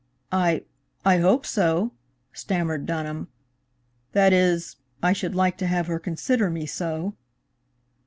[0.31, 0.63] "I
[1.05, 1.91] I hope so,"
[2.33, 3.27] stammered Dunham.
[4.13, 7.13] "That is, I should like to have her consider me so."